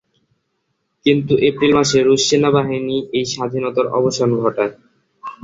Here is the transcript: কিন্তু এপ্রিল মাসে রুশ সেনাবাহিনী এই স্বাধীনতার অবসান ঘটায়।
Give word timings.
কিন্তু 1.05 1.33
এপ্রিল 1.49 1.71
মাসে 1.77 1.97
রুশ 2.01 2.21
সেনাবাহিনী 2.29 2.97
এই 3.17 3.25
স্বাধীনতার 3.33 3.87
অবসান 3.97 4.29
ঘটায়। 4.41 4.73